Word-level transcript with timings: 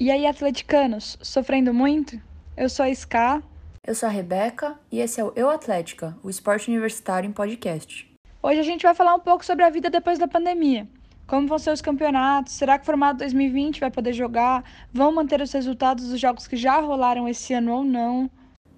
E 0.00 0.10
aí, 0.10 0.26
atleticanos, 0.26 1.18
sofrendo 1.20 1.74
muito? 1.74 2.18
Eu 2.56 2.70
sou 2.70 2.86
a 2.86 2.88
Ska. 2.88 3.42
Eu 3.86 3.94
sou 3.94 4.08
a 4.08 4.10
Rebeca 4.10 4.80
e 4.90 4.98
esse 4.98 5.20
é 5.20 5.24
o 5.24 5.30
Eu 5.36 5.50
Atlética, 5.50 6.16
o 6.22 6.30
esporte 6.30 6.70
universitário 6.70 7.28
em 7.28 7.32
podcast. 7.34 8.10
Hoje 8.42 8.60
a 8.60 8.62
gente 8.62 8.82
vai 8.82 8.94
falar 8.94 9.14
um 9.14 9.20
pouco 9.20 9.44
sobre 9.44 9.62
a 9.62 9.68
vida 9.68 9.90
depois 9.90 10.18
da 10.18 10.26
pandemia. 10.26 10.88
Como 11.26 11.46
vão 11.46 11.58
ser 11.58 11.70
os 11.70 11.82
campeonatos? 11.82 12.54
Será 12.54 12.78
que 12.78 12.84
o 12.84 12.86
formato 12.86 13.18
2020 13.18 13.80
vai 13.80 13.90
poder 13.90 14.14
jogar? 14.14 14.64
Vão 14.90 15.12
manter 15.12 15.42
os 15.42 15.52
resultados 15.52 16.08
dos 16.08 16.18
jogos 16.18 16.48
que 16.48 16.56
já 16.56 16.80
rolaram 16.80 17.28
esse 17.28 17.52
ano 17.52 17.70
ou 17.74 17.84
não? 17.84 18.30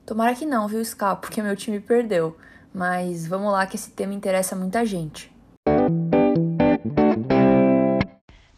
Tomara 0.04 0.34
que 0.34 0.44
não, 0.44 0.66
viu, 0.66 0.80
Ska, 0.80 1.14
porque 1.14 1.40
meu 1.40 1.54
time 1.54 1.78
perdeu. 1.78 2.36
Mas 2.74 3.28
vamos 3.28 3.52
lá 3.52 3.64
que 3.64 3.76
esse 3.76 3.92
tema 3.92 4.12
interessa 4.12 4.56
muita 4.56 4.84
gente. 4.84 5.30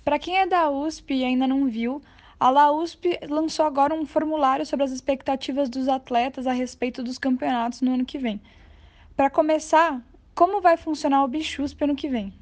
Para 0.03 0.19
quem 0.19 0.39
é 0.39 0.47
da 0.47 0.71
USP 0.71 1.13
e 1.13 1.25
ainda 1.25 1.47
não 1.47 1.69
viu, 1.69 2.01
a 2.45 2.51
LAUSP 2.51 3.19
lançou 3.31 3.65
agora 3.65 3.95
um 3.95 4.05
formulário 4.05 4.67
sobre 4.67 4.85
as 4.85 4.93
expectativas 4.93 5.67
dos 5.71 5.89
atletas 5.89 6.47
a 6.47 6.53
respeito 6.53 7.03
dos 7.03 7.17
campeonatos 7.17 7.81
no 7.81 7.95
ano 7.95 8.05
que 8.05 8.19
vem. 8.19 8.39
Para 9.17 9.31
começar, 9.31 10.03
como 10.35 10.61
vai 10.61 10.77
funcionar 10.77 11.25
o 11.25 11.29
Bichusp 11.29 11.83
ano 11.83 11.97
que 11.97 12.07
vem? 12.07 12.35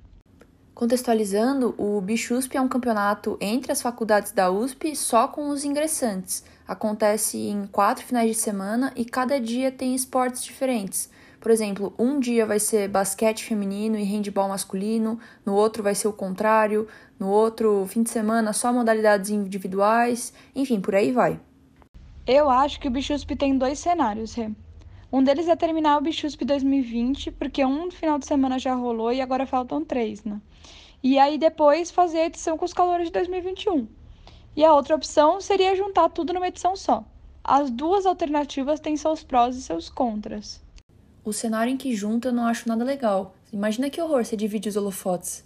Contextualizando, 0.74 1.72
o 1.78 2.00
Bichusp 2.00 2.56
é 2.56 2.60
um 2.60 2.66
campeonato 2.66 3.38
entre 3.40 3.70
as 3.70 3.80
faculdades 3.80 4.32
da 4.32 4.50
USP 4.50 4.96
só 4.96 5.28
com 5.28 5.50
os 5.50 5.64
ingressantes. 5.64 6.42
Acontece 6.66 7.38
em 7.38 7.68
quatro 7.68 8.04
finais 8.04 8.28
de 8.28 8.34
semana 8.34 8.92
e 8.96 9.04
cada 9.04 9.40
dia 9.40 9.70
tem 9.70 9.94
esportes 9.94 10.42
diferentes. 10.42 11.08
Por 11.42 11.50
exemplo, 11.50 11.92
um 11.98 12.20
dia 12.20 12.46
vai 12.46 12.60
ser 12.60 12.88
basquete 12.88 13.42
feminino 13.44 13.98
e 13.98 14.04
handball 14.04 14.48
masculino, 14.48 15.18
no 15.44 15.56
outro 15.56 15.82
vai 15.82 15.92
ser 15.92 16.06
o 16.06 16.12
contrário, 16.12 16.86
no 17.18 17.28
outro 17.28 17.84
fim 17.88 18.04
de 18.04 18.10
semana 18.10 18.52
só 18.52 18.72
modalidades 18.72 19.28
individuais, 19.28 20.32
enfim, 20.54 20.80
por 20.80 20.94
aí 20.94 21.10
vai. 21.10 21.40
Eu 22.24 22.48
acho 22.48 22.78
que 22.78 22.86
o 22.86 22.90
Bichusp 22.92 23.34
tem 23.34 23.58
dois 23.58 23.80
cenários, 23.80 24.34
Rê. 24.34 24.52
Um 25.12 25.20
deles 25.20 25.48
é 25.48 25.56
terminar 25.56 25.98
o 25.98 26.00
Bichusp 26.00 26.44
2020, 26.44 27.32
porque 27.32 27.66
um 27.66 27.90
final 27.90 28.20
de 28.20 28.26
semana 28.26 28.56
já 28.56 28.72
rolou 28.72 29.12
e 29.12 29.20
agora 29.20 29.44
faltam 29.44 29.84
três, 29.84 30.22
né? 30.22 30.40
E 31.02 31.18
aí 31.18 31.38
depois 31.38 31.90
fazer 31.90 32.18
a 32.18 32.26
edição 32.26 32.56
com 32.56 32.64
os 32.64 32.72
calores 32.72 33.08
de 33.08 33.14
2021. 33.14 33.88
E 34.54 34.64
a 34.64 34.72
outra 34.72 34.94
opção 34.94 35.40
seria 35.40 35.74
juntar 35.74 36.08
tudo 36.10 36.32
numa 36.32 36.46
edição 36.46 36.76
só. 36.76 37.04
As 37.42 37.68
duas 37.68 38.06
alternativas 38.06 38.78
têm 38.78 38.96
seus 38.96 39.24
prós 39.24 39.56
e 39.56 39.62
seus 39.62 39.90
contras 39.90 40.62
o 41.24 41.32
cenário 41.32 41.72
em 41.72 41.76
que 41.76 41.94
junta 41.94 42.28
eu 42.28 42.32
não 42.32 42.46
acho 42.46 42.68
nada 42.68 42.84
legal. 42.84 43.34
Imagina 43.52 43.90
que 43.90 44.00
horror 44.00 44.24
você 44.24 44.36
divide 44.36 44.68
os 44.68 44.76
holofotes. 44.76 45.44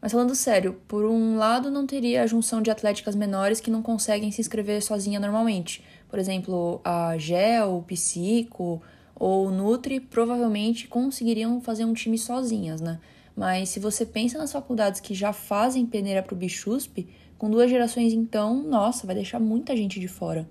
Mas 0.00 0.12
falando 0.12 0.34
sério, 0.34 0.80
por 0.86 1.04
um 1.04 1.36
lado 1.36 1.70
não 1.70 1.86
teria 1.86 2.22
a 2.22 2.26
junção 2.26 2.62
de 2.62 2.70
atléticas 2.70 3.16
menores 3.16 3.60
que 3.60 3.70
não 3.70 3.82
conseguem 3.82 4.30
se 4.30 4.40
inscrever 4.40 4.80
sozinha 4.82 5.18
normalmente. 5.18 5.84
Por 6.08 6.18
exemplo, 6.18 6.80
a 6.84 7.18
GEL, 7.18 7.78
o 7.78 7.82
Psico 7.82 8.80
ou 9.14 9.48
o 9.48 9.50
Nutri 9.50 9.98
provavelmente 9.98 10.86
conseguiriam 10.86 11.60
fazer 11.60 11.84
um 11.84 11.92
time 11.92 12.16
sozinhas, 12.16 12.80
né? 12.80 13.00
Mas 13.36 13.68
se 13.70 13.80
você 13.80 14.06
pensa 14.06 14.38
nas 14.38 14.52
faculdades 14.52 15.00
que 15.00 15.14
já 15.14 15.32
fazem 15.32 15.84
peneira 15.84 16.22
para 16.22 16.34
o 16.34 16.36
Bichusp, 16.36 17.08
com 17.36 17.50
duas 17.50 17.70
gerações 17.70 18.12
então, 18.12 18.62
nossa, 18.62 19.06
vai 19.06 19.14
deixar 19.14 19.40
muita 19.40 19.76
gente 19.76 20.00
de 20.00 20.08
fora. 20.08 20.48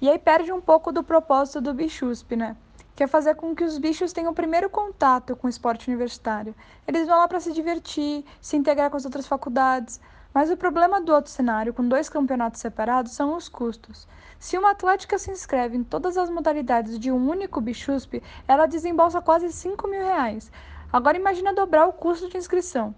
E 0.00 0.08
aí 0.08 0.18
perde 0.18 0.50
um 0.50 0.60
pouco 0.60 0.90
do 0.92 1.04
propósito 1.04 1.60
do 1.60 1.74
Bichusp, 1.74 2.34
né? 2.34 2.56
Que 2.94 3.02
é 3.02 3.06
fazer 3.06 3.34
com 3.34 3.54
que 3.54 3.64
os 3.64 3.78
bichos 3.78 4.12
tenham 4.12 4.32
o 4.32 4.34
primeiro 4.34 4.68
contato 4.68 5.34
com 5.36 5.46
o 5.46 5.50
esporte 5.50 5.88
universitário. 5.88 6.54
Eles 6.86 7.06
vão 7.06 7.18
lá 7.18 7.26
para 7.26 7.40
se 7.40 7.52
divertir, 7.52 8.24
se 8.40 8.56
integrar 8.56 8.90
com 8.90 8.96
as 8.96 9.04
outras 9.04 9.26
faculdades. 9.26 10.00
Mas 10.32 10.50
o 10.50 10.56
problema 10.56 11.00
do 11.00 11.12
outro 11.12 11.30
cenário, 11.30 11.74
com 11.74 11.86
dois 11.88 12.08
campeonatos 12.08 12.60
separados, 12.60 13.12
são 13.12 13.36
os 13.36 13.48
custos. 13.48 14.06
Se 14.38 14.56
uma 14.56 14.70
atlética 14.70 15.18
se 15.18 15.30
inscreve 15.30 15.76
em 15.76 15.82
todas 15.82 16.16
as 16.16 16.30
modalidades 16.30 16.98
de 16.98 17.10
um 17.10 17.28
único 17.28 17.60
bichusp, 17.60 18.22
ela 18.46 18.66
desembolsa 18.66 19.20
quase 19.20 19.52
5 19.52 19.88
mil 19.88 20.00
reais. 20.00 20.50
Agora 20.92 21.16
imagina 21.16 21.52
dobrar 21.52 21.86
o 21.86 21.92
custo 21.92 22.28
de 22.28 22.38
inscrição. 22.38 22.94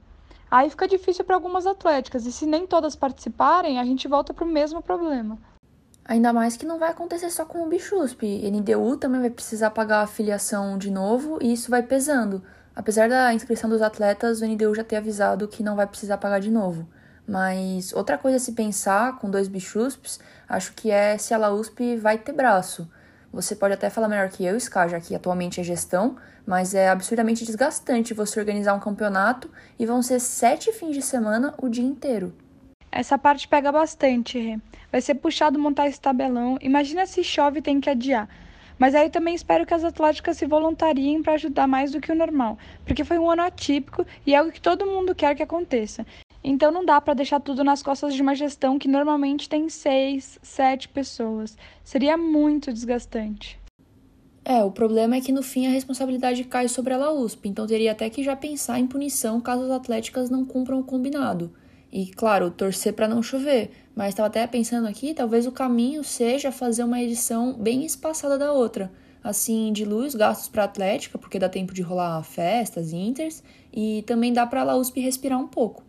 Aí 0.50 0.69
fica 0.69 0.86
difícil 0.86 1.24
para 1.24 1.34
algumas 1.34 1.66
atléticas, 1.66 2.26
e 2.26 2.32
se 2.32 2.44
nem 2.44 2.66
todas 2.66 2.94
participarem, 2.94 3.78
a 3.78 3.84
gente 3.84 4.06
volta 4.06 4.34
para 4.34 4.44
o 4.44 4.48
mesmo 4.48 4.82
problema. 4.82 5.38
Ainda 6.04 6.32
mais 6.32 6.56
que 6.56 6.66
não 6.66 6.78
vai 6.78 6.90
acontecer 6.90 7.30
só 7.30 7.44
com 7.44 7.62
o 7.62 7.68
Bichusp. 7.68 8.22
NDU 8.50 8.96
também 8.96 9.20
vai 9.20 9.30
precisar 9.30 9.70
pagar 9.70 10.02
a 10.02 10.06
filiação 10.06 10.76
de 10.76 10.90
novo 10.90 11.38
e 11.40 11.52
isso 11.52 11.70
vai 11.70 11.82
pesando. 11.82 12.42
Apesar 12.74 13.08
da 13.08 13.32
inscrição 13.32 13.70
dos 13.70 13.82
atletas, 13.82 14.41
o 14.41 14.46
NDU 14.46 14.74
já 14.74 14.82
ter 14.82 14.96
avisado 14.96 15.46
que 15.46 15.62
não 15.62 15.76
vai 15.76 15.86
precisar 15.86 16.18
pagar 16.18 16.41
de 16.41 16.50
novo. 16.50 16.88
Mas 17.26 17.92
outra 17.92 18.18
coisa 18.18 18.36
a 18.36 18.41
se 18.41 18.52
pensar 18.52 19.18
com 19.18 19.30
dois 19.30 19.46
Bichusps, 19.46 20.18
acho 20.48 20.72
que 20.72 20.91
é 20.91 21.16
se 21.16 21.32
a 21.32 21.38
LAUSP 21.38 21.96
vai 21.96 22.18
ter 22.18 22.32
braço. 22.32 22.91
Você 23.32 23.54
pode 23.54 23.74
até 23.74 23.88
falar 23.88 24.08
melhor 24.08 24.28
que 24.28 24.44
eu, 24.44 24.56
Ska, 24.56 24.88
já 24.88 25.00
que 25.00 25.14
atualmente 25.14 25.60
é 25.60 25.64
gestão, 25.64 26.16
mas 26.44 26.74
é 26.74 26.91
absurdamente 26.91 27.44
desgastante 27.44 28.12
você 28.12 28.41
organizar 28.41 28.74
um 28.74 28.80
campeonato 28.80 29.48
e 29.78 29.86
vão 29.86 30.02
ser 30.02 30.20
sete 30.20 30.72
fins 30.72 30.94
de 30.94 31.00
semana 31.00 31.54
o 31.58 31.68
dia 31.68 31.84
inteiro. 31.84 32.34
Essa 32.94 33.16
parte 33.16 33.48
pega 33.48 33.72
bastante, 33.72 34.38
Rê. 34.38 34.58
Vai 34.91 35.00
ser 35.00 35.14
puxado 35.14 35.58
montar 35.58 35.88
esse 35.88 35.98
tabelão. 35.98 36.58
Imagina 36.60 37.06
se 37.06 37.25
chove 37.25 37.60
e 37.60 37.62
tem 37.62 37.80
que 37.80 37.88
adiar. 37.88 38.28
Mas 38.78 38.94
aí 38.94 39.08
também 39.08 39.34
espero 39.34 39.64
que 39.64 39.72
as 39.72 39.82
atléticas 39.82 40.36
se 40.36 40.44
voluntariem 40.44 41.22
para 41.22 41.32
ajudar 41.32 41.66
mais 41.66 41.91
do 41.92 42.00
que 42.03 42.12
o 42.12 42.14
normal, 42.14 42.58
porque 42.84 43.03
foi 43.03 43.19
um 43.19 43.30
ano 43.30 43.42
atípico 43.42 44.04
e 44.26 44.34
é 44.34 44.36
algo 44.36 44.53
que 44.53 44.60
todo 44.60 44.84
mundo 44.84 45.14
quer 45.14 45.34
que 45.34 45.42
aconteça. 45.42 46.04
Então 46.44 46.70
não 46.70 46.84
dá 46.84 47.00
para 47.00 47.14
deixar 47.14 47.41
tudo 47.41 47.64
nas 47.64 47.82
costas 47.82 48.12
de 48.12 48.20
uma 48.20 48.34
gestão 48.34 48.78
que 48.78 48.88
normalmente 48.88 49.48
tem 49.48 49.70
seis, 49.70 50.38
sete 50.42 50.86
pessoas. 50.86 51.56
Seria 51.82 52.19
muito 52.19 52.70
desgastante. 52.72 53.59
É, 54.44 54.62
o 54.62 54.70
problema 54.70 55.16
é 55.16 55.20
que 55.20 55.32
no 55.32 55.42
fim 55.42 55.66
a 55.66 55.70
responsabilidade 55.70 56.44
cai 56.44 56.69
sobre 56.69 56.92
a 56.92 57.10
USP, 57.10 57.48
então 57.48 57.66
teria 57.66 57.92
até 57.92 58.10
que 58.10 58.22
já 58.22 58.36
pensar 58.36 58.78
em 58.78 58.86
punição 58.86 59.41
caso 59.41 59.64
as 59.64 59.70
atléticas 59.70 60.28
não 60.28 60.44
cumpram 60.44 60.80
o 60.80 60.84
combinado. 60.84 61.54
E, 61.92 62.06
claro, 62.06 62.50
torcer 62.50 62.94
para 62.94 63.06
não 63.06 63.22
chover. 63.22 63.70
Mas 63.94 64.08
estava 64.08 64.28
até 64.28 64.47
pensando 64.47 64.88
aqui, 64.88 65.12
talvez 65.12 65.47
o 65.47 65.53
caminho 65.53 66.03
seja 66.03 66.50
fazer 66.50 66.84
uma 66.84 67.00
edição 67.00 67.53
bem 67.53 67.84
espaçada 67.84 68.38
da 68.38 68.53
outra. 68.53 68.91
Assim, 69.22 69.72
dilui 69.72 70.06
os 70.06 70.14
gastos 70.14 70.48
para 70.48 70.64
Atlética, 70.64 71.19
porque 71.19 71.38
dá 71.38 71.48
tempo 71.48 71.75
de 71.75 71.82
rolar 71.82 72.22
festas, 72.25 72.92
inters, 72.92 73.42
e 73.72 74.03
também 74.06 74.32
dá 74.32 74.47
para 74.47 74.62
a 74.62 74.76
USP 74.76 75.00
respirar 75.00 75.38
um 75.38 75.47
pouco. 75.47 75.84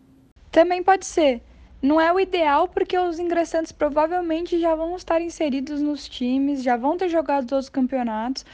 Também 0.52 0.82
pode 0.82 1.06
ser. 1.06 1.42
Não 1.82 2.00
é 2.00 2.12
o 2.12 2.20
ideal 2.20 2.68
porque 2.68 2.96
os 2.96 3.18
ingressantes 3.18 3.72
provavelmente 3.72 4.58
já 4.58 4.74
vão 4.74 4.96
estar 4.96 5.20
inseridos 5.20 5.82
nos 5.82 6.08
times, 6.08 6.62
já 6.62 6.76
vão 6.76 6.96
ter 6.96 7.08
jogado 7.08 7.46
todos 7.46 7.66
os 7.66 7.70
campeonatos, 7.70 8.44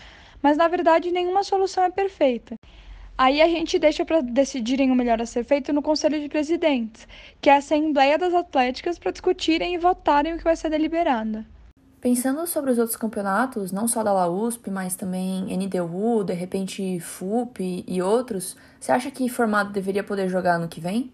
mas 0.42 0.56
na 0.56 0.66
verdade 0.66 1.12
nenhuma 1.12 1.44
solução 1.44 1.84
é 1.84 1.90
perfeita. 1.90 2.56
Aí 3.22 3.42
a 3.42 3.48
gente 3.48 3.78
deixa 3.78 4.02
para 4.02 4.22
decidirem 4.22 4.90
o 4.90 4.94
melhor 4.94 5.20
a 5.20 5.26
ser 5.26 5.44
feito 5.44 5.74
no 5.74 5.82
Conselho 5.82 6.18
de 6.18 6.26
Presidentes, 6.26 7.06
que 7.38 7.50
é 7.50 7.52
a 7.52 7.58
Assembleia 7.58 8.16
das 8.16 8.32
Atléticas 8.32 8.98
para 8.98 9.10
discutirem 9.10 9.74
e 9.74 9.76
votarem 9.76 10.32
o 10.32 10.38
que 10.38 10.42
vai 10.42 10.56
ser 10.56 10.70
deliberado. 10.70 11.44
Pensando 12.00 12.46
sobre 12.46 12.70
os 12.70 12.78
outros 12.78 12.96
campeonatos, 12.96 13.72
não 13.72 13.86
só 13.86 14.02
da 14.02 14.10
LAUSP, 14.10 14.70
mas 14.70 14.96
também 14.96 15.54
NDU, 15.54 16.24
de 16.24 16.32
repente 16.32 16.98
FUP 16.98 17.84
e 17.86 18.00
outros, 18.00 18.56
você 18.80 18.90
acha 18.90 19.10
que 19.10 19.28
formado 19.28 19.70
deveria 19.70 20.02
poder 20.02 20.26
jogar 20.26 20.58
no 20.58 20.66
que 20.66 20.80
vem? 20.80 21.12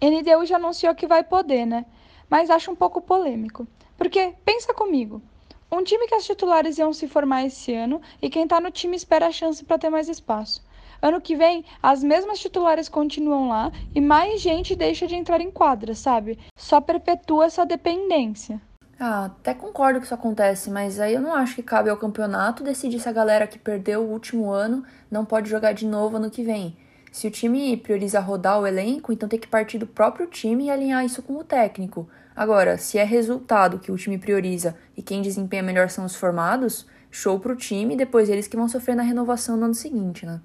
NDU 0.00 0.46
já 0.46 0.54
anunciou 0.54 0.94
que 0.94 1.08
vai 1.08 1.24
poder, 1.24 1.66
né? 1.66 1.84
Mas 2.30 2.48
acho 2.48 2.70
um 2.70 2.76
pouco 2.76 3.00
polêmico. 3.00 3.66
Porque, 3.98 4.34
pensa 4.44 4.72
comigo, 4.72 5.20
um 5.68 5.82
time 5.82 6.06
que 6.06 6.14
as 6.14 6.24
titulares 6.24 6.78
iam 6.78 6.92
se 6.92 7.08
formar 7.08 7.44
esse 7.44 7.74
ano 7.74 8.00
e 8.22 8.30
quem 8.30 8.44
está 8.44 8.60
no 8.60 8.70
time 8.70 8.94
espera 8.94 9.26
a 9.26 9.32
chance 9.32 9.64
para 9.64 9.78
ter 9.78 9.90
mais 9.90 10.08
espaço. 10.08 10.62
Ano 11.02 11.20
que 11.20 11.34
vem, 11.34 11.64
as 11.82 12.02
mesmas 12.02 12.38
titulares 12.38 12.88
continuam 12.88 13.48
lá 13.48 13.72
e 13.94 14.00
mais 14.00 14.40
gente 14.40 14.76
deixa 14.76 15.06
de 15.06 15.14
entrar 15.14 15.40
em 15.40 15.50
quadra, 15.50 15.94
sabe? 15.94 16.38
Só 16.56 16.80
perpetua 16.80 17.46
essa 17.46 17.64
dependência. 17.64 18.60
Ah, 18.98 19.24
até 19.24 19.54
concordo 19.54 19.98
que 19.98 20.04
isso 20.04 20.14
acontece, 20.14 20.70
mas 20.70 21.00
aí 21.00 21.14
eu 21.14 21.22
não 21.22 21.32
acho 21.32 21.54
que 21.54 21.62
cabe 21.62 21.88
ao 21.88 21.96
campeonato 21.96 22.62
decidir 22.62 23.00
se 23.00 23.08
a 23.08 23.12
galera 23.12 23.46
que 23.46 23.58
perdeu 23.58 24.02
o 24.02 24.10
último 24.10 24.50
ano 24.50 24.84
não 25.10 25.24
pode 25.24 25.48
jogar 25.48 25.72
de 25.72 25.86
novo 25.86 26.18
ano 26.18 26.30
que 26.30 26.42
vem. 26.42 26.76
Se 27.10 27.26
o 27.26 27.30
time 27.30 27.76
prioriza 27.78 28.20
rodar 28.20 28.60
o 28.60 28.66
elenco, 28.66 29.10
então 29.10 29.26
tem 29.26 29.38
que 29.40 29.48
partir 29.48 29.78
do 29.78 29.86
próprio 29.86 30.26
time 30.26 30.66
e 30.66 30.70
alinhar 30.70 31.02
isso 31.02 31.22
com 31.22 31.34
o 31.38 31.44
técnico. 31.44 32.10
Agora, 32.36 32.76
se 32.76 32.98
é 32.98 33.04
resultado 33.04 33.78
que 33.78 33.90
o 33.90 33.96
time 33.96 34.18
prioriza 34.18 34.76
e 34.94 35.02
quem 35.02 35.22
desempenha 35.22 35.62
melhor 35.62 35.88
são 35.88 36.04
os 36.04 36.14
formados, 36.14 36.86
show 37.10 37.40
pro 37.40 37.56
time 37.56 37.96
depois 37.96 38.28
eles 38.28 38.46
que 38.46 38.56
vão 38.56 38.68
sofrer 38.68 38.94
na 38.94 39.02
renovação 39.02 39.56
no 39.56 39.64
ano 39.64 39.74
seguinte, 39.74 40.26
né? 40.26 40.40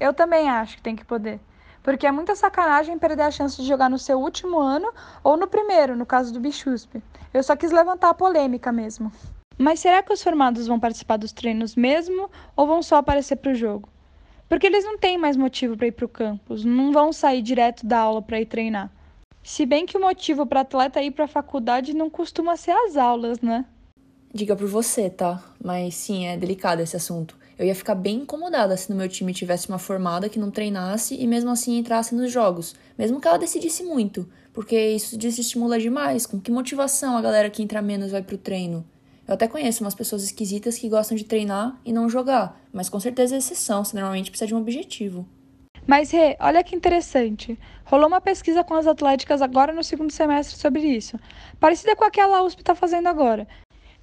Eu 0.00 0.14
também 0.14 0.48
acho 0.48 0.76
que 0.76 0.82
tem 0.82 0.96
que 0.96 1.04
poder. 1.04 1.38
Porque 1.82 2.06
é 2.06 2.12
muita 2.12 2.34
sacanagem 2.34 2.98
perder 2.98 3.22
a 3.22 3.30
chance 3.30 3.60
de 3.60 3.68
jogar 3.68 3.90
no 3.90 3.98
seu 3.98 4.18
último 4.18 4.58
ano 4.58 4.90
ou 5.22 5.36
no 5.36 5.46
primeiro, 5.46 5.94
no 5.94 6.06
caso 6.06 6.32
do 6.32 6.40
Bichuspe. 6.40 7.02
Eu 7.32 7.42
só 7.42 7.54
quis 7.54 7.70
levantar 7.70 8.08
a 8.08 8.14
polêmica 8.14 8.72
mesmo. 8.72 9.12
Mas 9.58 9.80
será 9.80 10.02
que 10.02 10.12
os 10.12 10.22
formados 10.22 10.66
vão 10.66 10.80
participar 10.80 11.18
dos 11.18 11.32
treinos 11.32 11.76
mesmo 11.76 12.30
ou 12.56 12.66
vão 12.66 12.82
só 12.82 12.96
aparecer 12.96 13.36
para 13.36 13.52
o 13.52 13.54
jogo? 13.54 13.88
Porque 14.48 14.66
eles 14.66 14.84
não 14.84 14.98
têm 14.98 15.18
mais 15.18 15.36
motivo 15.36 15.76
para 15.76 15.86
ir 15.86 15.92
para 15.92 16.06
o 16.06 16.08
campus, 16.08 16.64
não 16.64 16.92
vão 16.92 17.12
sair 17.12 17.42
direto 17.42 17.86
da 17.86 17.98
aula 18.00 18.22
para 18.22 18.40
ir 18.40 18.46
treinar. 18.46 18.90
Se 19.42 19.64
bem 19.64 19.86
que 19.86 19.96
o 19.96 20.00
motivo 20.00 20.46
para 20.46 20.62
atleta 20.62 21.02
ir 21.02 21.12
para 21.12 21.26
a 21.26 21.28
faculdade 21.28 21.94
não 21.94 22.10
costuma 22.10 22.56
ser 22.56 22.72
as 22.72 22.96
aulas, 22.96 23.40
né? 23.40 23.64
Diga 24.32 24.56
por 24.56 24.66
você, 24.66 25.08
tá? 25.08 25.42
Mas 25.62 25.94
sim, 25.94 26.26
é 26.26 26.36
delicado 26.36 26.82
esse 26.82 26.96
assunto. 26.96 27.36
Eu 27.60 27.66
ia 27.66 27.74
ficar 27.74 27.94
bem 27.94 28.20
incomodada 28.20 28.74
se 28.74 28.88
no 28.88 28.96
meu 28.96 29.06
time 29.06 29.34
tivesse 29.34 29.68
uma 29.68 29.78
formada 29.78 30.30
que 30.30 30.38
não 30.38 30.50
treinasse 30.50 31.14
e 31.14 31.26
mesmo 31.26 31.50
assim 31.50 31.76
entrasse 31.76 32.14
nos 32.14 32.32
jogos, 32.32 32.74
mesmo 32.96 33.20
que 33.20 33.28
ela 33.28 33.36
decidisse 33.36 33.82
muito, 33.82 34.26
porque 34.50 34.80
isso 34.92 35.18
desestimula 35.18 35.78
demais. 35.78 36.24
Com 36.24 36.40
que 36.40 36.50
motivação 36.50 37.18
a 37.18 37.20
galera 37.20 37.50
que 37.50 37.62
entra 37.62 37.82
menos 37.82 38.12
vai 38.12 38.22
pro 38.22 38.38
treino? 38.38 38.82
Eu 39.28 39.34
até 39.34 39.46
conheço 39.46 39.84
umas 39.84 39.94
pessoas 39.94 40.24
esquisitas 40.24 40.78
que 40.78 40.88
gostam 40.88 41.14
de 41.14 41.24
treinar 41.24 41.78
e 41.84 41.92
não 41.92 42.08
jogar, 42.08 42.58
mas 42.72 42.88
com 42.88 42.98
certeza 42.98 43.34
é 43.34 43.38
exceção, 43.38 43.84
você 43.84 43.94
normalmente 43.94 44.30
precisa 44.30 44.48
de 44.48 44.54
um 44.54 44.58
objetivo. 44.58 45.28
Mas, 45.86 46.10
Rê, 46.12 46.38
olha 46.40 46.64
que 46.64 46.74
interessante. 46.74 47.58
Rolou 47.84 48.06
uma 48.06 48.22
pesquisa 48.22 48.64
com 48.64 48.72
as 48.72 48.86
atléticas 48.86 49.42
agora 49.42 49.70
no 49.70 49.84
segundo 49.84 50.12
semestre 50.12 50.58
sobre 50.58 50.80
isso, 50.80 51.18
parecida 51.58 51.94
com 51.94 52.04
aquela 52.04 52.38
a 52.38 52.42
USP 52.42 52.62
está 52.62 52.74
fazendo 52.74 53.08
agora. 53.08 53.46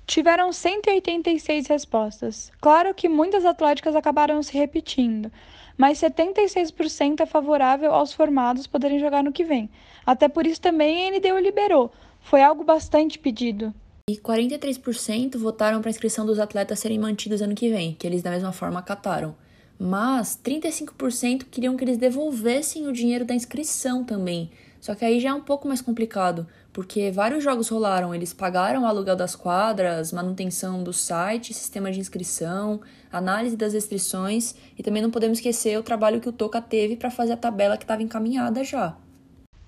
Tiveram 0.08 0.54
186 0.54 1.68
respostas. 1.68 2.50
Claro 2.62 2.94
que 2.94 3.10
muitas 3.10 3.44
atléticas 3.44 3.94
acabaram 3.94 4.42
se 4.42 4.58
repetindo, 4.58 5.30
mas 5.78 6.00
76% 6.00 7.20
é 7.20 7.26
favorável 7.26 7.94
aos 7.94 8.14
formados 8.14 8.66
poderem 8.66 9.00
jogar 9.00 9.22
no 9.22 9.34
que 9.34 9.44
vem. 9.44 9.70
Até 10.06 10.30
por 10.30 10.48
isso 10.48 10.62
também 10.62 11.10
a 11.10 11.12
NDU 11.12 11.38
liberou. 11.40 11.92
Foi 12.22 12.42
algo 12.42 12.64
bastante 12.64 13.20
pedido. 13.20 13.74
E 14.10 14.16
43% 14.16 15.38
votaram 15.38 15.82
para 15.82 15.90
a 15.90 15.92
inscrição 15.92 16.26
dos 16.26 16.40
atletas 16.40 16.80
serem 16.80 16.98
mantidos 16.98 17.42
ano 17.42 17.54
que 17.54 17.70
vem, 17.70 17.94
que 17.94 18.08
eles 18.08 18.24
da 18.24 18.32
mesma 18.32 18.54
forma 18.54 18.80
acataram. 18.80 19.36
Mas 19.78 20.40
35% 20.42 21.48
queriam 21.52 21.76
que 21.76 21.84
eles 21.84 21.98
devolvessem 21.98 22.88
o 22.88 22.94
dinheiro 22.94 23.26
da 23.26 23.36
inscrição 23.36 24.06
também. 24.06 24.50
Só 24.80 24.96
que 24.96 25.04
aí 25.04 25.20
já 25.20 25.30
é 25.30 25.34
um 25.34 25.42
pouco 25.42 25.68
mais 25.68 25.82
complicado, 25.82 26.48
porque 26.72 27.12
vários 27.12 27.44
jogos 27.44 27.70
rolaram, 27.70 28.14
eles 28.14 28.34
pagaram 28.34 28.84
o 28.84 28.86
aluguel 28.86 29.16
das 29.16 29.36
quadras, 29.36 30.12
manutenção 30.12 30.84
do 30.84 30.94
site, 30.94 31.54
sistema 31.54 31.92
de 31.92 32.00
inscrição, 32.00 32.82
análise 33.12 33.58
das 33.58 33.74
restrições 33.74 34.56
e 34.78 34.84
também 34.84 35.02
não 35.02 35.12
podemos 35.12 35.40
esquecer 35.40 35.78
o 35.78 35.84
trabalho 35.84 36.22
que 36.22 36.30
o 36.30 36.34
Toca 36.34 36.62
teve 36.62 36.96
para 36.96 37.10
fazer 37.10 37.34
a 37.34 37.38
tabela 37.38 37.78
que 37.78 37.84
estava 37.84 38.04
encaminhada 38.04 38.64
já. 38.64 38.96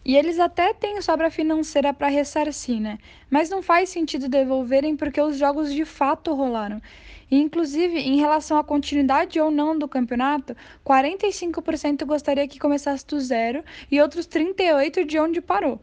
E 0.06 0.16
eles 0.16 0.40
até 0.40 0.74
têm 0.74 1.02
sobra 1.02 1.30
financeira 1.30 1.94
para 1.94 2.08
ressarcir, 2.08 2.80
né? 2.80 2.98
Mas 3.30 3.50
não 3.50 3.62
faz 3.62 3.90
sentido 3.90 4.30
devolverem 4.30 4.96
porque 4.96 5.22
os 5.22 5.38
jogos 5.38 5.74
de 5.74 5.86
fato 5.86 6.34
rolaram. 6.34 6.82
E, 7.30 7.38
inclusive, 7.38 7.98
em 8.00 8.18
relação 8.18 8.58
à 8.58 8.64
continuidade 8.64 9.40
ou 9.40 9.52
não 9.52 9.78
do 9.78 9.88
campeonato, 9.88 10.56
45% 10.86 12.06
gostaria 12.06 12.48
que 12.48 12.60
começasse 12.60 13.06
do 13.06 13.20
zero 13.20 13.64
e 13.92 14.02
outros 14.02 14.28
38% 14.28 15.06
de 15.06 15.20
onde 15.20 15.42
parou. 15.42 15.80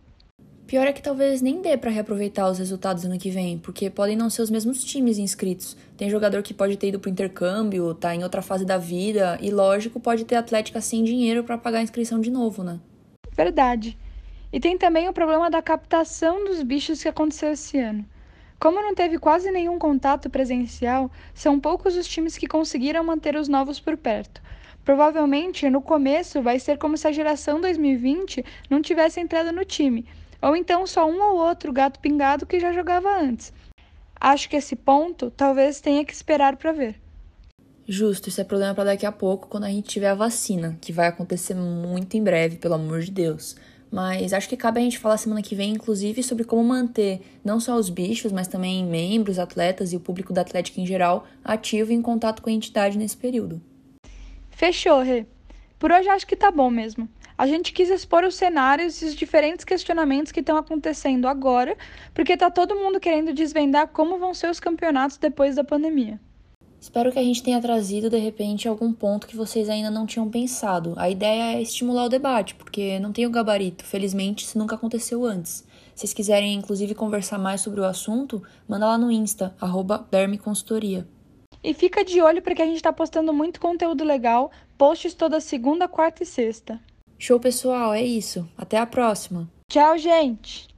Pior 0.66 0.84
é 0.84 0.92
que 0.92 1.00
talvez 1.00 1.40
nem 1.40 1.62
dê 1.62 1.76
para 1.76 1.92
reaproveitar 1.92 2.50
os 2.50 2.58
resultados 2.58 3.04
ano 3.04 3.18
que 3.18 3.30
vem, 3.30 3.56
porque 3.56 3.88
podem 3.88 4.16
não 4.16 4.28
ser 4.28 4.42
os 4.42 4.50
mesmos 4.50 4.82
times 4.82 5.16
inscritos. 5.16 5.76
Tem 5.96 6.10
jogador 6.10 6.42
que 6.42 6.52
pode 6.52 6.76
ter 6.76 6.88
ido 6.88 6.98
pro 6.98 7.08
intercâmbio, 7.08 7.94
tá 7.94 8.12
em 8.12 8.24
outra 8.24 8.42
fase 8.42 8.64
da 8.64 8.76
vida, 8.76 9.38
e 9.40 9.48
lógico, 9.52 10.00
pode 10.00 10.24
ter 10.24 10.34
atlética 10.34 10.80
sem 10.80 11.04
dinheiro 11.04 11.44
para 11.44 11.56
pagar 11.56 11.78
a 11.78 11.82
inscrição 11.82 12.20
de 12.20 12.32
novo, 12.32 12.64
né? 12.64 12.80
Verdade. 13.30 13.96
E 14.52 14.58
tem 14.58 14.76
também 14.76 15.08
o 15.08 15.12
problema 15.12 15.48
da 15.48 15.62
captação 15.62 16.44
dos 16.44 16.60
bichos 16.64 17.00
que 17.00 17.08
aconteceu 17.08 17.52
esse 17.52 17.78
ano. 17.78 18.04
Como 18.58 18.80
não 18.80 18.94
teve 18.94 19.18
quase 19.18 19.50
nenhum 19.50 19.78
contato 19.78 20.30
presencial, 20.30 21.10
são 21.34 21.60
poucos 21.60 21.94
os 21.96 22.06
times 22.06 22.38
que 22.38 22.46
conseguiram 22.46 23.04
manter 23.04 23.36
os 23.36 23.48
novos 23.48 23.78
por 23.78 23.96
perto. 23.96 24.40
Provavelmente, 24.82 25.68
no 25.68 25.82
começo, 25.82 26.40
vai 26.40 26.58
ser 26.58 26.78
como 26.78 26.96
se 26.96 27.06
a 27.06 27.12
geração 27.12 27.60
2020 27.60 28.44
não 28.70 28.80
tivesse 28.80 29.20
entrado 29.20 29.52
no 29.52 29.64
time, 29.64 30.06
ou 30.40 30.56
então 30.56 30.86
só 30.86 31.06
um 31.08 31.20
ou 31.20 31.36
outro 31.36 31.72
gato 31.72 32.00
pingado 32.00 32.46
que 32.46 32.60
já 32.60 32.72
jogava 32.72 33.20
antes. 33.20 33.52
Acho 34.18 34.48
que 34.48 34.56
esse 34.56 34.74
ponto 34.74 35.30
talvez 35.30 35.80
tenha 35.80 36.04
que 36.04 36.12
esperar 36.12 36.56
para 36.56 36.72
ver. 36.72 37.00
Justo, 37.86 38.28
isso 38.28 38.40
é 38.40 38.44
problema 38.44 38.74
para 38.74 38.84
daqui 38.84 39.04
a 39.04 39.12
pouco, 39.12 39.48
quando 39.48 39.64
a 39.64 39.68
gente 39.68 39.88
tiver 39.88 40.08
a 40.08 40.14
vacina, 40.14 40.78
que 40.80 40.92
vai 40.92 41.06
acontecer 41.06 41.54
muito 41.54 42.16
em 42.16 42.22
breve, 42.22 42.56
pelo 42.56 42.74
amor 42.74 43.00
de 43.00 43.12
Deus. 43.12 43.54
Mas 43.96 44.34
acho 44.34 44.46
que 44.46 44.58
cabe 44.58 44.78
a 44.78 44.82
gente 44.82 44.98
falar 44.98 45.16
semana 45.16 45.40
que 45.40 45.54
vem, 45.54 45.72
inclusive, 45.72 46.22
sobre 46.22 46.44
como 46.44 46.62
manter 46.62 47.22
não 47.42 47.58
só 47.58 47.74
os 47.76 47.88
bichos, 47.88 48.30
mas 48.30 48.46
também 48.46 48.84
membros, 48.84 49.38
atletas 49.38 49.90
e 49.90 49.96
o 49.96 50.00
público 50.00 50.34
da 50.34 50.42
Atlética 50.42 50.78
em 50.78 50.84
geral 50.84 51.26
ativo 51.42 51.94
em 51.94 52.02
contato 52.02 52.42
com 52.42 52.50
a 52.50 52.52
entidade 52.52 52.98
nesse 52.98 53.16
período. 53.16 53.58
Fechou, 54.50 55.00
Rê. 55.00 55.24
Por 55.78 55.90
hoje 55.90 56.10
acho 56.10 56.26
que 56.26 56.36
tá 56.36 56.50
bom 56.50 56.68
mesmo. 56.68 57.08
A 57.38 57.46
gente 57.46 57.72
quis 57.72 57.88
expor 57.88 58.22
os 58.22 58.34
cenários 58.34 59.00
e 59.00 59.06
os 59.06 59.14
diferentes 59.14 59.64
questionamentos 59.64 60.30
que 60.30 60.40
estão 60.40 60.58
acontecendo 60.58 61.26
agora, 61.26 61.74
porque 62.12 62.36
tá 62.36 62.50
todo 62.50 62.76
mundo 62.76 63.00
querendo 63.00 63.32
desvendar 63.32 63.88
como 63.88 64.18
vão 64.18 64.34
ser 64.34 64.50
os 64.50 64.60
campeonatos 64.60 65.16
depois 65.16 65.56
da 65.56 65.64
pandemia. 65.64 66.20
Espero 66.80 67.10
que 67.10 67.18
a 67.18 67.22
gente 67.22 67.42
tenha 67.42 67.60
trazido 67.60 68.08
de 68.08 68.18
repente 68.18 68.68
algum 68.68 68.92
ponto 68.92 69.26
que 69.26 69.36
vocês 69.36 69.68
ainda 69.68 69.90
não 69.90 70.06
tinham 70.06 70.30
pensado. 70.30 70.94
A 70.96 71.10
ideia 71.10 71.56
é 71.56 71.62
estimular 71.62 72.04
o 72.04 72.08
debate, 72.08 72.54
porque 72.54 72.98
não 72.98 73.12
tem 73.12 73.26
o 73.26 73.30
gabarito. 73.30 73.84
Felizmente, 73.84 74.44
isso 74.44 74.58
nunca 74.58 74.76
aconteceu 74.76 75.24
antes. 75.24 75.64
Se 75.94 76.00
vocês 76.00 76.12
quiserem, 76.12 76.54
inclusive, 76.54 76.94
conversar 76.94 77.38
mais 77.38 77.60
sobre 77.60 77.80
o 77.80 77.84
assunto, 77.84 78.42
manda 78.68 78.86
lá 78.86 78.98
no 78.98 79.10
Insta, 79.10 79.54
arroba 79.60 80.06
Consultoria. 80.42 81.06
E 81.64 81.74
fica 81.74 82.04
de 82.04 82.20
olho 82.20 82.42
porque 82.42 82.62
a 82.62 82.66
gente 82.66 82.76
está 82.76 82.92
postando 82.92 83.32
muito 83.32 83.60
conteúdo 83.60 84.04
legal, 84.04 84.52
posts 84.78 85.14
toda 85.14 85.40
segunda, 85.40 85.88
quarta 85.88 86.22
e 86.22 86.26
sexta. 86.26 86.80
Show, 87.18 87.40
pessoal, 87.40 87.94
é 87.94 88.02
isso. 88.02 88.46
Até 88.56 88.78
a 88.78 88.86
próxima. 88.86 89.50
Tchau, 89.68 89.96
gente! 89.98 90.75